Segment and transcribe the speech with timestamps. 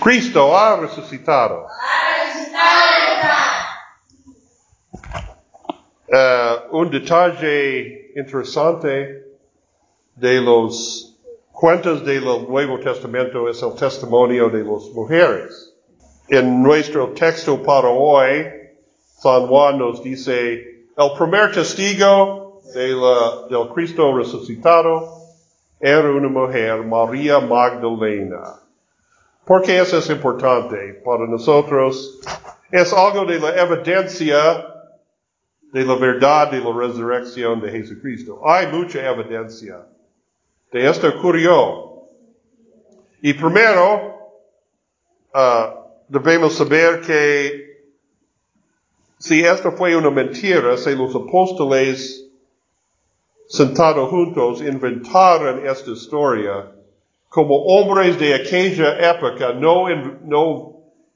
[0.00, 1.66] Cristo ha resucitado.
[6.10, 9.24] Uh, un detalle interesante
[10.16, 11.18] de los
[11.52, 15.74] cuentos del Nuevo Testamento es el testimonio de las mujeres.
[16.28, 18.46] En nuestro texto para hoy,
[19.18, 25.12] San Juan nos dice, el primer testigo de la, del Cristo resucitado
[25.80, 28.67] era una mujer, María Magdalena.
[29.48, 32.20] ¿Por qué eso es importante para nosotros?
[32.70, 34.66] Es algo de la evidencia
[35.72, 38.42] de la verdad de la resurrección de Jesucristo.
[38.46, 39.86] Hay mucha evidencia
[40.70, 42.02] de esto ocurrió.
[43.22, 44.34] Y primero,
[45.34, 47.88] uh, debemos saber que
[49.18, 52.30] si esto fue una mentira, si los apóstoles
[53.48, 56.70] sentados juntos inventaron esta historia,
[57.28, 59.86] como hombres de aquella época no,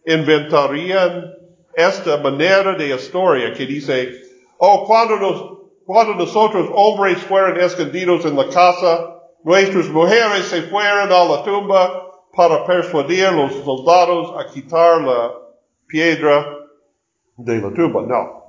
[0.05, 1.35] inventarían
[1.74, 4.23] esta manera de historia que dice,
[4.59, 11.10] oh, cuando, nos, cuando nosotros hombres fueron escondidos en la casa, nuestras mujeres se fueron
[11.10, 15.33] a la tumba para persuadir a los soldados a quitar la
[15.87, 16.59] piedra
[17.37, 18.02] de la tumba.
[18.02, 18.43] No.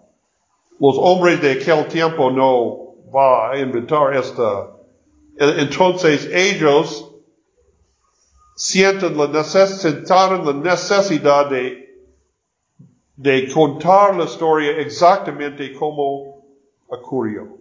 [0.79, 4.71] Los hombres de aquel tiempo no va a inventar esta.
[5.37, 7.12] Entonces ellos
[8.55, 11.95] sienten la, necesidad, la necesidad de,
[13.15, 16.43] de contar la historia exactamente como
[16.87, 17.57] ocurrió.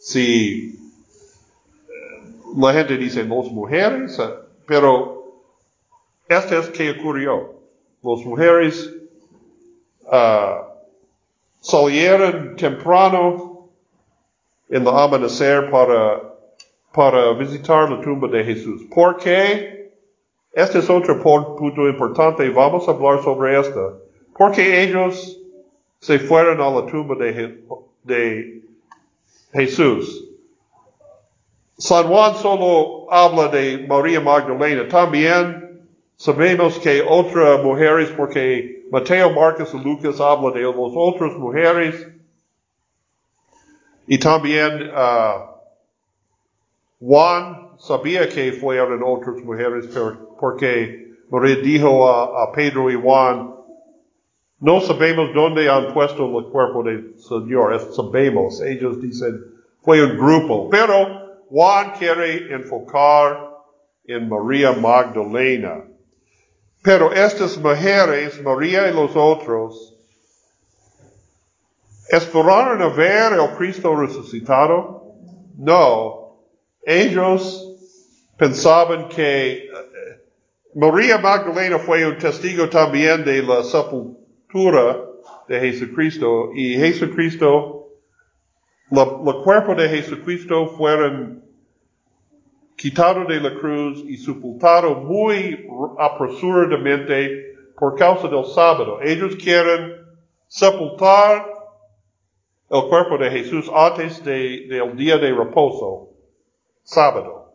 [0.00, 0.78] Si
[2.56, 4.34] la gente dice las mujeres, eh,
[4.66, 5.42] pero
[6.28, 7.54] esto es que ocurrió.
[8.02, 8.90] Las mujeres
[10.06, 10.64] uh,
[11.60, 13.68] salieron temprano
[14.68, 16.34] en la amanecer para,
[16.92, 18.82] para visitar la tumba de Jesús.
[18.94, 19.79] ¿Por qué?
[20.52, 22.48] Este es otro punto importante.
[22.50, 24.02] Vamos a hablar sobre esto.
[24.36, 25.38] Porque ellos
[26.00, 28.62] se fueron a la tumba de,
[29.52, 30.26] Jesús.
[31.76, 34.88] San Juan solo habla de María Magdalena.
[34.88, 35.82] También
[36.16, 42.06] sabemos que otras mujeres, porque Mateo, Marcos y Lucas hablan de las otras mujeres.
[44.06, 45.50] Y también uh,
[47.00, 49.88] Juan sabía que fueron otras mujeres
[50.40, 53.54] porque María dijo a, a, Pedro y Juan,
[54.58, 59.38] no sabemos dónde han puesto el cuerpo del Señor, sabemos, ellos dicen,
[59.82, 63.50] fue un grupo, pero Juan quiere enfocar
[64.04, 65.84] en María Magdalena.
[66.82, 69.94] Pero estas mujeres, María y los otros,
[72.08, 75.14] ¿esperaron a ver el Cristo resucitado?
[75.58, 76.38] No.
[76.82, 77.70] Ellos
[78.38, 79.68] pensaban que
[80.74, 84.98] María Magdalena fue un testigo también de la sepultura
[85.48, 87.80] de Jesucristo y Jesucristo
[88.90, 91.44] el cuerpo de Jesucristo fueron
[92.76, 99.00] quitado de la cruz y sepultado muy apresuradamente por causa del sábado.
[99.00, 99.94] Ellos quieren
[100.48, 101.46] sepultar
[102.68, 106.08] el cuerpo de Jesús antes del día de reposo,
[106.82, 107.54] sábado.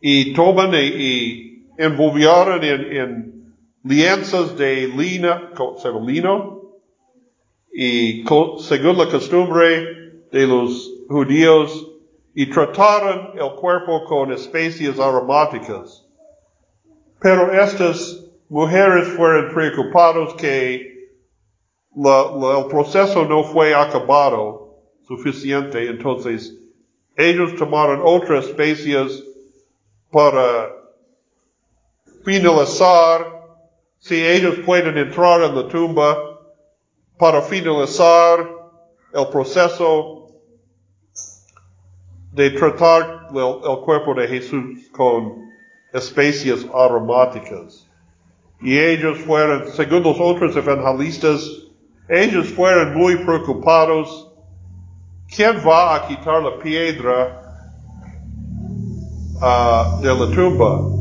[0.00, 1.45] Y toman y,
[1.78, 5.50] envolvieron en, lienzas de lina,
[6.04, 6.62] lino,
[7.72, 8.24] y
[8.58, 11.92] según la costumbre de los judíos,
[12.34, 16.04] y trataron el cuerpo con especies aromáticas.
[17.20, 21.10] Pero estas mujeres fueron preocupadas que
[21.96, 24.74] el proceso no fue acabado
[25.06, 26.58] suficiente, entonces
[27.16, 29.24] ellos tomaron otras especies
[30.10, 30.68] para
[32.26, 33.24] finalizar
[34.00, 36.18] si ellos pueden entrar en la tumba
[37.16, 38.50] para finalizar
[39.14, 40.26] el proceso
[42.32, 45.36] de tratar el, cuerpo de Jesús con
[45.92, 47.86] especies aromáticas.
[48.60, 51.48] Y ellos fueron, según los otros evangelistas,
[52.08, 54.32] ellos fueron muy preocupados.
[55.28, 57.40] ¿Quién va a quitar la piedra
[59.36, 60.95] uh, de la tumba?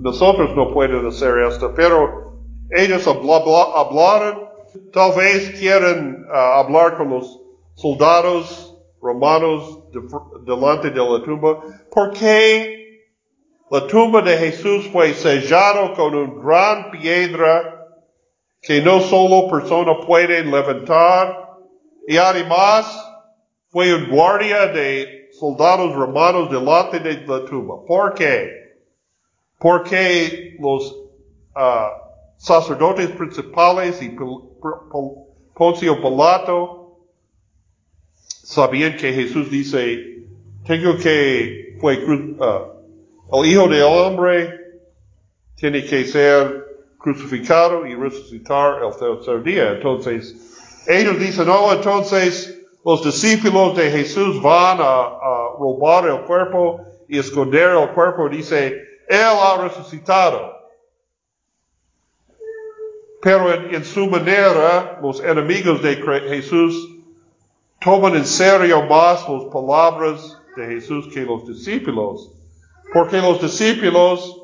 [0.00, 2.32] Nosotros no podemos hacer esto, pero
[2.70, 4.50] ellos hablaron
[4.92, 7.40] Tal vez quieren uh, hablar con los
[7.74, 9.80] soldados romanos
[10.44, 11.60] delante de la tumba.
[11.90, 13.00] ¿Por qué
[13.70, 17.86] la tumba de Jesús fue sellada con una gran piedra
[18.62, 21.48] que no solo persona puede levantar?
[22.06, 22.86] Y además
[23.70, 27.84] fue un guardia de soldados romanos delante de la tumba.
[27.86, 28.69] ¿Por qué?
[29.60, 30.90] Porque los
[31.54, 31.90] uh,
[32.38, 34.16] sacerdotes principales y
[35.54, 36.98] Poncio Pilato
[38.24, 40.24] sabían que Jesús dice,
[40.66, 44.60] tengo que, fue uh, el Hijo del Hombre
[45.56, 46.66] tiene que ser
[46.96, 49.72] crucificado y resucitar el tercer día.
[49.72, 55.18] Entonces, ellos dicen, no, entonces los discípulos de Jesús van a,
[55.58, 58.26] robar el cuerpo y esconder el cuerpo.
[58.30, 60.56] Dice, Él ha resucitado.
[63.20, 66.88] Pero en, su manera, los enemigos de Jesús
[67.80, 72.30] toman en serio más las palabras de Jesús que los discípulos.
[72.94, 74.42] Porque los discípulos,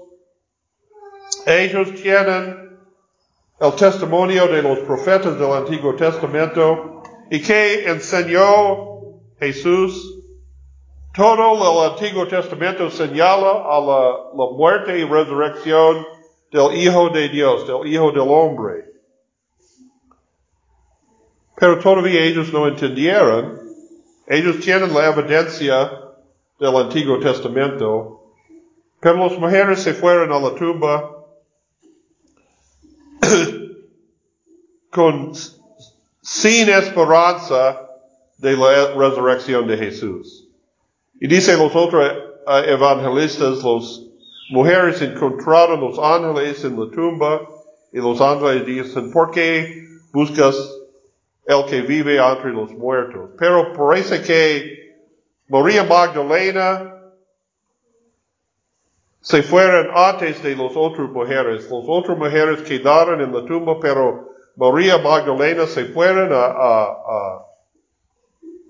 [1.46, 2.76] ellos tienen
[3.60, 10.15] el testimonio de los profetas del Antiguo Testamento y que enseñó Jesús.
[11.16, 16.06] Todo el Antiguo Testamento señala a la, muerte y resurrección
[16.52, 18.84] del Hijo de Dios, del Hijo del Hombre.
[21.56, 23.58] Pero todavía ellos no entendieron.
[24.26, 25.90] Ellos tienen la evidencia
[26.60, 28.34] del Antiguo Testamento.
[29.00, 31.24] Pero las mujeres se fueron a la tumba
[34.90, 35.32] con
[36.20, 37.88] sin esperanza
[38.36, 40.45] de la resurrección de Jesús.
[41.20, 44.06] Y dice los otros eh, evangelistas, los
[44.50, 47.48] mujeres encontraron los ángeles en la tumba
[47.92, 50.56] y los ángeles dicen, ¿por qué buscas
[51.46, 53.30] el que vive entre los muertos?
[53.38, 54.96] Pero parece que
[55.48, 56.92] María Magdalena
[59.20, 61.64] se fueron antes de las otras mujeres.
[61.70, 67.46] Las otras mujeres quedaron en la tumba, pero María Magdalena se fueron a, a,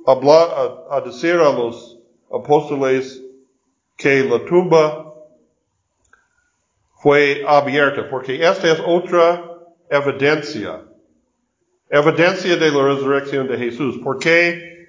[0.07, 1.96] a, a decir a los
[2.31, 3.23] apóstoles
[3.97, 5.15] que la tumba
[7.03, 9.45] fue abierta, porque esta es otra
[9.91, 10.83] evidencia,
[11.89, 14.89] evidencia de la resurrección de Jesús, porque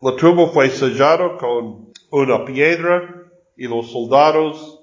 [0.00, 3.22] la tumba fue sellada con una piedra
[3.56, 4.80] y los soldados,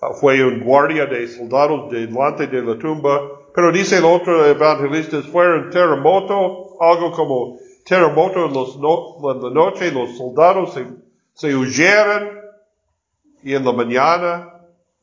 [0.00, 3.20] ah, fue un guardia de soldados delante de la tumba,
[3.54, 7.58] pero dice el otro evangelista, fue un terremoto, algo como
[7.88, 10.86] terremoto en, los en la noche, los soldados se,
[11.32, 12.38] se huyeron
[13.42, 14.54] y en la mañana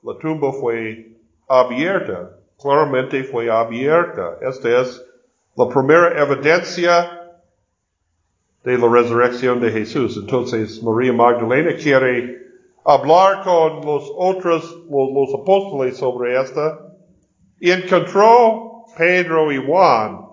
[0.03, 1.17] la tumba fue
[1.47, 4.37] abierta, claramente fue abierta.
[4.41, 5.03] Esta es
[5.55, 7.15] la primera evidencia
[8.63, 10.17] de la resurrección de Jesús.
[10.17, 12.45] Entonces María Magdalena quiere
[12.83, 16.79] hablar con los otros, los, apóstoles sobre esta,
[17.59, 20.24] y encontró Pedro y Juan,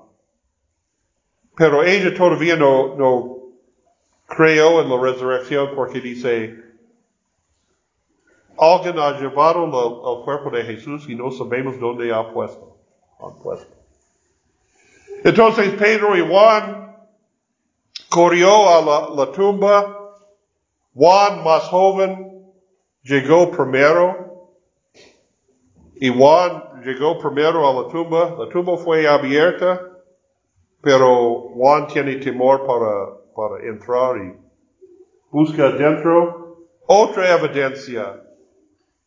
[1.57, 3.39] pero ella todavía no, no
[4.27, 6.63] creyó en la resurrección porque dice,
[8.59, 12.77] alguien ha llevado el cuerpo de Jesús y no sabemos dónde ha puesto.
[13.21, 13.73] Ha puesto.
[15.25, 16.97] Entonces Pedro y Juan
[18.09, 19.99] corrió a la, la tumba.
[20.95, 22.53] Juan más joven
[23.03, 24.51] llegó primero
[25.95, 28.35] y Juan llegó primero a la tumba.
[28.39, 29.92] La tumba fue abierta,
[30.83, 34.35] pero Juan tiene temor para, para entrar y
[35.31, 36.67] busca dentro.
[36.87, 38.23] Otra evidencia.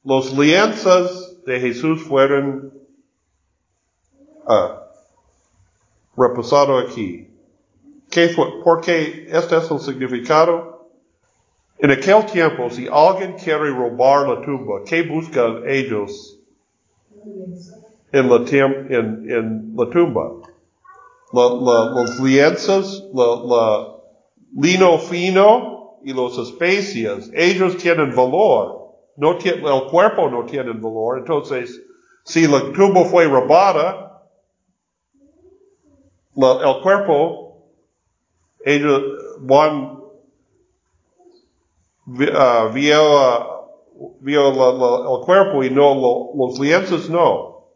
[0.04, 2.74] Los lienzas de Jesús fueron
[4.48, 4.80] uh,
[6.18, 7.30] reposados aquí.
[8.10, 8.46] ¿Qué fue?
[8.64, 10.76] Porque este es el significado
[11.78, 16.40] en aquel tiempo, si alguien quiere robar la tumba, ¿qué buscan ellos
[18.14, 20.32] en la, en, en la tumba?
[21.36, 23.96] Los lienzos, la,
[24.56, 27.30] lino fino y las especias.
[27.34, 28.94] Ellos tienen valor.
[29.18, 31.20] No el cuerpo no tiene valor.
[31.20, 31.82] Entonces,
[32.24, 34.24] si la tumba fue robada,
[36.36, 37.58] el cuerpo,
[38.64, 39.04] ellos
[39.40, 40.00] van
[42.08, 43.72] uh, vio,
[44.20, 47.68] vio el cuerpo y no los lienzos no.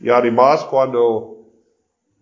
[0.00, 1.31] Y además cuando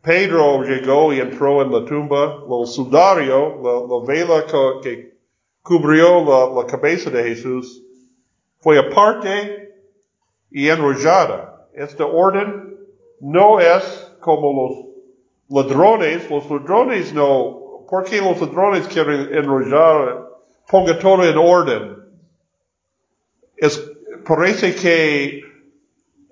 [0.02, 4.44] Pedro llegó y entró en la tumba, el sudario, la, vela
[4.82, 5.14] que,
[5.62, 7.82] cubrió la, cabeza de Jesús,
[8.60, 9.74] fue aparte
[10.50, 11.68] y enrollada.
[11.74, 12.78] Este orden
[13.20, 14.96] no es como
[15.48, 16.30] los ladrones.
[16.30, 20.30] Los ladrones no, ¿por qué los ladrones quieren enrollar
[20.70, 21.96] ponga todo en orden.
[23.56, 23.90] Es,
[24.24, 25.42] parece que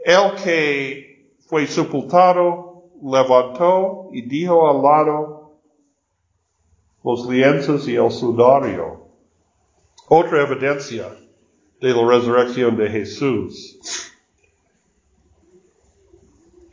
[0.05, 2.68] el que fue sepultado
[3.03, 5.53] levantó y dijo al lado
[7.05, 9.07] los lienzos y el sudario.
[10.09, 11.07] Otra evidencia.
[11.81, 13.79] de la resurrección de Jesús.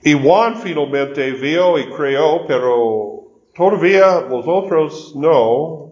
[0.03, 3.24] Y Juan finalmente vio y creó, pero
[3.55, 5.91] todavía los otros no.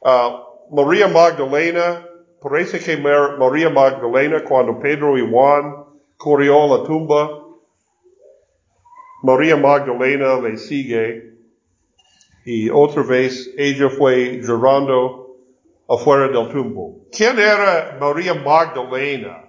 [0.00, 2.06] Uh, María Magdalena,
[2.40, 5.84] parece que María Magdalena, cuando Pedro y Juan
[6.16, 7.43] corrió a la tumba,
[9.24, 11.32] María Magdalena le sigue
[12.44, 15.38] y otra vez ella fue llorando
[15.88, 17.06] afuera del tumbo.
[17.10, 19.48] ¿Quién era María Magdalena?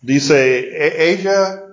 [0.00, 1.64] Dice e-, ella,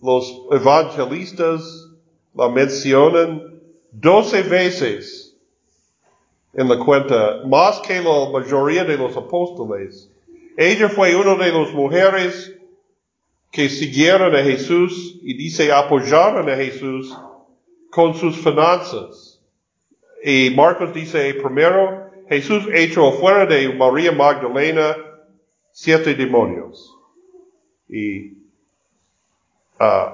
[0.00, 1.88] los evangelistas
[2.32, 3.42] la mencionan
[3.90, 5.36] doce veces
[6.54, 10.08] en la cuenta, más que la mayoría de los apóstoles.
[10.56, 12.55] Ella fue una de las mujeres
[13.56, 17.16] que siguieron a Jesús y dice apoyaron a Jesús
[17.90, 19.42] con sus finanzas.
[20.22, 24.94] Y Marcos dice primero, Jesús echó afuera de María Magdalena
[25.72, 26.94] siete demonios.
[27.88, 28.32] Y
[29.80, 30.12] uh,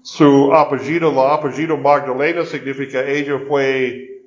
[0.00, 4.22] su apellido, la apellido Magdalena significa ella fue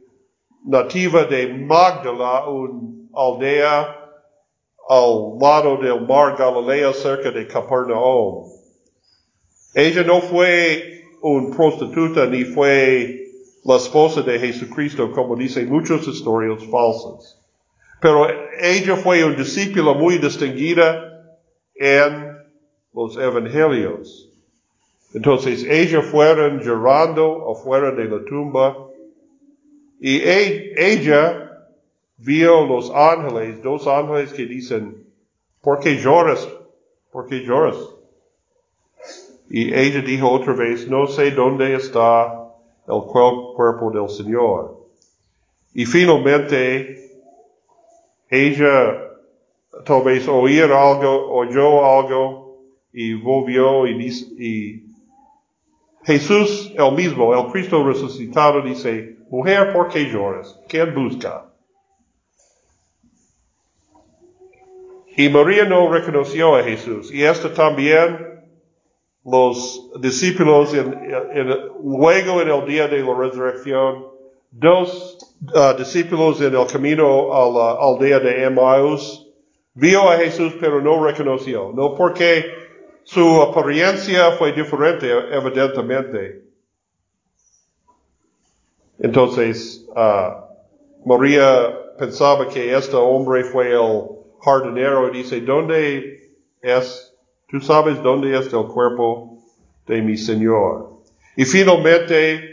[0.63, 2.81] nativa de Magdala, una
[3.15, 4.00] aldea
[4.89, 8.49] al lado del mar Galileo cerca de Capernaum.
[9.73, 13.21] Ella no fue una prostituta ni fue
[13.63, 17.39] la esposa de Jesucristo como dicen muchos historias falsos.
[18.01, 18.27] Pero
[18.59, 21.37] ella fue una discípula muy distinguida
[21.75, 22.35] en
[22.93, 24.29] los evangelios.
[25.13, 28.87] Entonces ella fueron llorando afuera de la tumba
[29.99, 31.50] y e, ella
[32.23, 35.03] vio los ángeles, dos ángeles que dicen,
[35.61, 36.47] ¿por qué lloras?
[37.11, 37.77] ¿Por qué lloras?
[39.49, 42.47] Y ella dijo otra vez, no sé dónde está
[42.87, 44.77] el cuerpo del Señor.
[45.73, 47.11] Y finalmente,
[48.29, 49.09] ella
[49.85, 52.59] tal vez oír algo, oyó algo
[52.93, 54.83] y volvió y, y
[56.03, 60.59] Jesús el mismo, el Cristo resucitado, dice, mujer, ¿por qué lloras?
[60.67, 61.50] ¿Quién busca?
[65.17, 67.11] Y María no reconoció a Jesús.
[67.11, 68.31] Y esto también
[69.23, 70.73] los discípulos
[71.83, 74.07] luego en el día de la resurrección,
[74.51, 75.17] dos
[75.53, 79.27] uh, discípulos en el camino a la aldea de Emmaus,
[79.73, 81.71] vio a Jesús pero no reconoció.
[81.73, 82.45] No porque
[83.03, 86.43] su apariencia fue diferente, evidentemente.
[88.99, 97.15] Entonces, uh, María pensaba que este hombre fue el jardinero y dice, ¿dónde es?
[97.47, 99.43] ¿Tú sabes dónde es el cuerpo
[99.87, 101.01] de mi Señor?
[101.35, 102.51] Y finalmente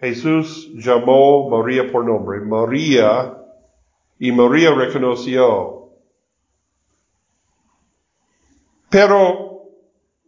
[0.00, 3.36] Jesús llamó María por nombre, María,
[4.18, 5.90] y María reconoció.
[8.88, 9.62] Pero,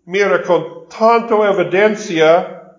[0.04, 2.78] mira, con tanto evidencia,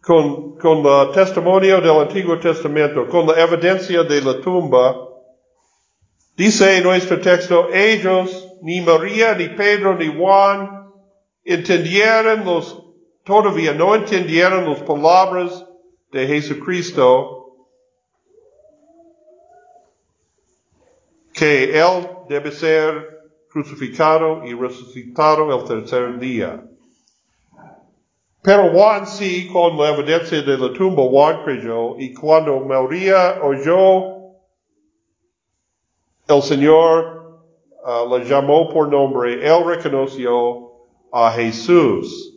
[0.00, 5.13] con, con el testimonio del Antiguo Testamento, con la evidencia de la tumba,
[6.36, 10.90] Dice nuestro texto, ellos, ni María, ni Pedro, ni Juan,
[11.44, 12.82] entendieron los,
[13.22, 15.64] todavía no entendieron las palabras
[16.10, 17.56] de Jesucristo,
[21.32, 23.14] que Él debe ser
[23.48, 26.64] crucificado y resucitado el tercer día.
[28.42, 34.13] Pero Juan sí, con la evidencia de la tumba, Juan creyó, y cuando María oyó
[36.28, 37.42] el Señor
[37.84, 40.72] uh, le llamó por nombre, él reconoció
[41.12, 42.32] a Jesús.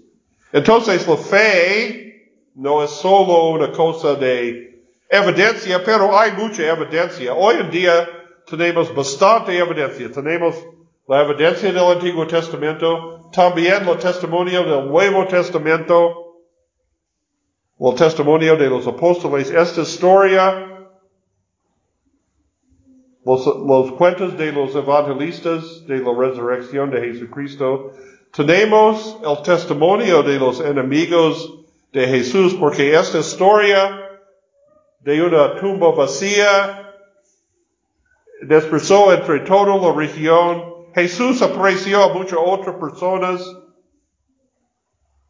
[0.51, 7.33] Entonces la fe no es solo una cosa de evidencia, pero hay mucha evidencia.
[7.33, 8.07] Hoy en día
[8.45, 10.11] tenemos bastante evidencia.
[10.11, 10.55] Tenemos
[11.07, 16.35] la evidencia del Antiguo Testamento, también el testimonio del Nuevo Testamento,
[17.79, 19.49] el testimonio de los apóstoles.
[19.51, 20.66] Esta historia
[23.27, 27.91] los, cuentos de los evangelistas de la resurrección de Jesucristo,
[28.33, 31.53] tenemos el testimonio de los enemigos
[31.91, 33.99] de Jesús, porque esta historia
[35.01, 36.93] de una tumba vacía
[38.43, 40.87] dispersó entre toda la región.
[40.95, 43.41] Jesús apareció a muchas otras personas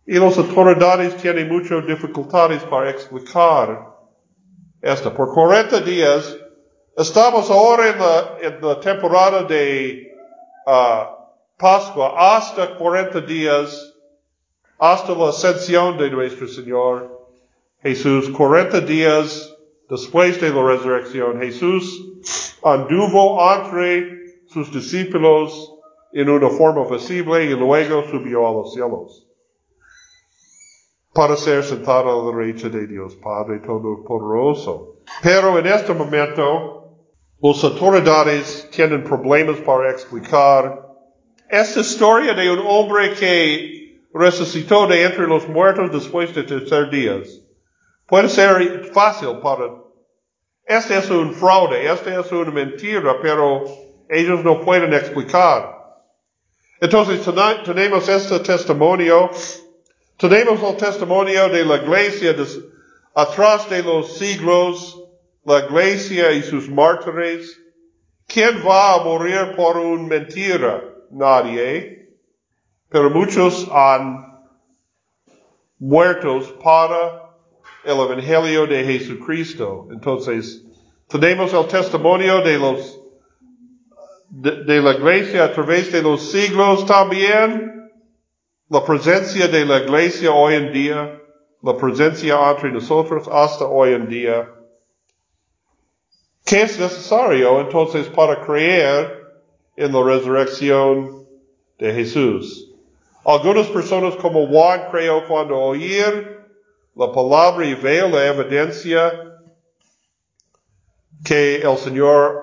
[0.06, 3.88] y las autoridades tienen muchas dificultades para explicar
[4.82, 5.13] esto.
[5.13, 6.38] Por 40 días,
[6.98, 10.16] Estamos ahora en la, temporada de
[10.66, 11.06] uh,
[11.56, 13.94] Pascua hasta 40 días,
[14.80, 17.30] hasta la ascensión de nuestro Señor
[17.84, 19.56] Jesús, 40 días
[19.88, 22.04] después de la resurrección, Jesús
[22.63, 25.75] anduvo entre sus discípulos
[26.13, 29.27] en una forma visible y luego subió a los cielos
[31.13, 34.96] para ser sentado a la derecha de Dios Padre Todopoderoso.
[35.24, 36.87] Pero en este momento,
[37.39, 40.88] las autoridades tienen problemas para explicar
[41.50, 47.41] esta historia de un hombre que resucitó de entre los muertos después de tercer días.
[48.08, 49.65] Puede ser fácil para...
[50.65, 53.63] Este es un fraude, este es una mentira, pero
[54.10, 55.77] ellos no pueden explicar.
[56.82, 57.22] Entonces
[57.63, 59.32] tenemos este testimonio
[60.17, 62.36] tenemos el testimonio de la iglesia
[63.13, 64.97] atrás de los siglos,
[65.48, 67.58] la iglesia y sus mártires.
[68.27, 70.84] ¿Quién va a morir por una mentira?
[71.10, 72.10] Nadie.
[72.89, 74.42] Pero muchos han
[75.80, 77.32] muerto para
[77.86, 79.88] el evangelio de Jesucristo.
[79.89, 80.66] Entonces,
[81.08, 83.01] tenemos el testimonio de los
[84.30, 87.77] de la iglesia a través de los siglos también
[88.70, 91.22] la presencia de la iglesia hoy en día,
[91.63, 94.56] la presencia entre nosotros hasta hoy en día,
[96.48, 99.24] ¿qué es necesario entonces para creer
[99.75, 101.27] en la resurrección
[101.77, 102.72] de Jesús?
[103.24, 106.39] Algunas personas como Juan creyó cuando oír
[106.96, 109.12] la palabra y ver la evidencia
[111.24, 112.42] que el Señor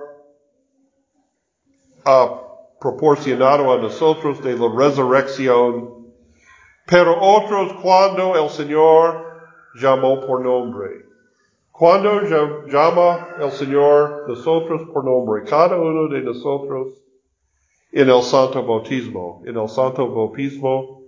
[2.05, 2.41] ha
[2.79, 6.05] proporcionado a nosotros de la resurrección
[6.87, 9.25] pero otros cuando el Señor
[9.75, 11.04] llamó por nombre.
[11.77, 12.23] Cuando
[12.69, 16.93] llama el Señor nosotros por nombre, cada uno de nosotros
[17.91, 19.43] en el santo bautismo.
[19.45, 21.03] En el santo bautismo,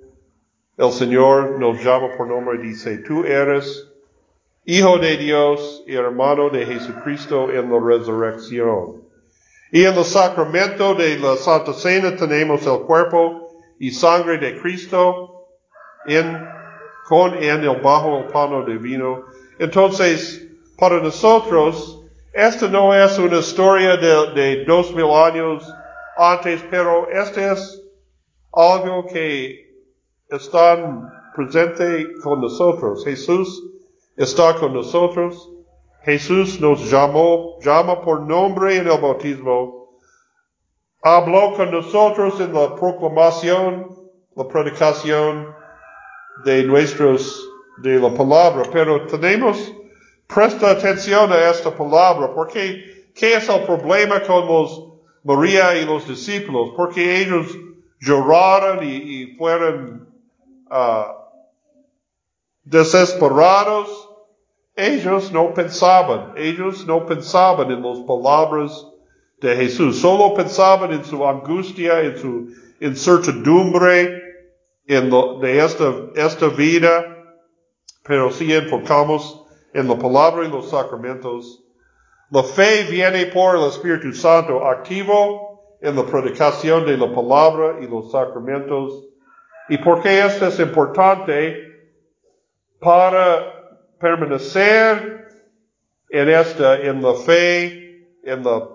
[0.77, 3.93] el Señor nos llama por nombre y dice, tú eres
[4.65, 9.05] Hijo de Dios y hermano de Jesucristo en la resurrección.
[9.71, 15.47] Y en el sacramento de la Santa Cena tenemos el cuerpo y sangre de Cristo
[16.07, 16.45] en,
[17.05, 19.27] con en el bajo el pano divino.
[19.61, 20.46] Entonces,
[20.79, 25.67] para nosotros, esta no es una historia de, dos mil años
[26.17, 27.83] antes, pero este es
[28.53, 29.75] algo que
[30.29, 33.05] está presente con nosotros.
[33.05, 33.63] Jesús
[34.17, 35.51] está con nosotros.
[36.03, 39.99] Jesús nos llamó, llama por nombre en el bautismo.
[41.03, 43.89] Habló con nosotros en la proclamación,
[44.35, 45.55] la predicación
[46.45, 49.73] de nuestros, de la palabra, pero tenemos,
[50.27, 54.85] presta atención a esta palabra, porque ¿qué es el problema con los
[55.25, 56.73] María y los discípulos?
[56.77, 57.47] Porque ellos
[58.01, 60.09] lloraron y, fueron
[60.71, 61.13] uh,
[62.65, 64.11] desesperados.
[64.75, 68.87] Ellos no pensaban, ellos no pensaban en las palabras
[69.41, 72.49] de Jesús, solo pensaban en su angustia, en su
[72.81, 74.23] incertidumbre,
[74.87, 77.05] en lo, de esta, esta vida,
[78.03, 79.46] pero si enfocamos
[79.79, 81.63] en la palabra y los sacramentos.
[82.31, 87.87] La fe viene por el Espíritu Santo activo en la predicación de la palabra y
[87.87, 89.05] los sacramentos.
[89.69, 91.63] ¿Y por qué esto es importante?
[92.81, 93.53] Para
[94.01, 95.29] permanecer
[96.11, 98.69] en esta, en la fe, en la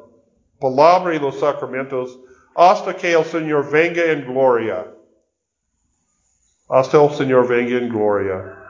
[0.60, 2.20] palabra y los sacramentos,
[2.56, 4.86] hasta que el Señor venga en gloria
[6.72, 8.61] hasta el Señor venga en gloria.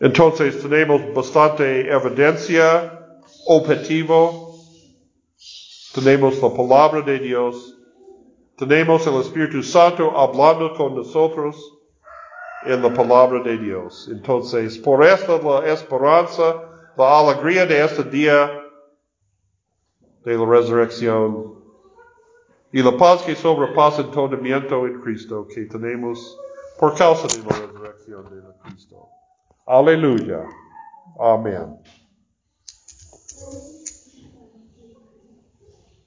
[0.00, 4.54] Entonces tenemos bastante evidencia objetivo.
[5.94, 7.76] Tenemos la palabra de Dios.
[8.56, 11.56] Tenemos el Espíritu Santo hablando con nosotros
[12.64, 14.08] en la palabra de Dios.
[14.10, 16.62] Entonces, por esta la esperanza,
[16.96, 18.50] la alegría de este día
[20.24, 21.54] de la resurrección
[22.72, 26.38] y la paz que sobrepasa entendimiento en Cristo que tenemos
[26.78, 29.17] por causa de la resurrección de Cristo.
[29.68, 30.48] Hallelujah.
[31.20, 31.78] Amen.